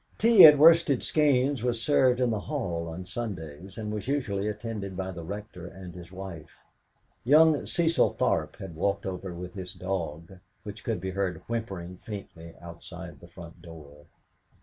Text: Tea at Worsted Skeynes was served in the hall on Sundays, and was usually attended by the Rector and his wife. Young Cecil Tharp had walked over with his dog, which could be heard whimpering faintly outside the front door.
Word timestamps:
Tea 0.17 0.45
at 0.47 0.57
Worsted 0.57 1.01
Skeynes 1.03 1.61
was 1.61 1.79
served 1.79 2.19
in 2.19 2.31
the 2.31 2.39
hall 2.39 2.87
on 2.87 3.05
Sundays, 3.05 3.77
and 3.77 3.93
was 3.93 4.07
usually 4.07 4.47
attended 4.47 4.97
by 4.97 5.11
the 5.11 5.23
Rector 5.23 5.67
and 5.67 5.93
his 5.93 6.11
wife. 6.11 6.61
Young 7.23 7.67
Cecil 7.67 8.15
Tharp 8.15 8.55
had 8.55 8.73
walked 8.73 9.05
over 9.05 9.31
with 9.31 9.53
his 9.53 9.75
dog, 9.75 10.39
which 10.63 10.83
could 10.83 11.01
be 11.01 11.11
heard 11.11 11.43
whimpering 11.45 11.97
faintly 11.97 12.55
outside 12.59 13.19
the 13.19 13.27
front 13.27 13.61
door. 13.61 14.07